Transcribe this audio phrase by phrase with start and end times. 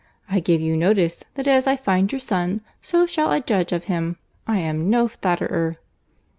[0.27, 3.83] I give you notice that as I find your son, so I shall judge of
[3.83, 5.77] him.—I am no flatterer."